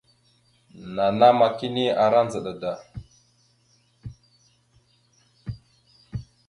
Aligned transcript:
Nanama 0.95 1.47
kini 1.57 1.85
ara 2.05 2.19
ndzəɗa 2.25 2.51
da. 2.61 2.73